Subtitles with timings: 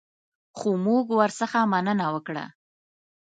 [0.57, 2.45] خو موږ ورڅخه مننه وکړه.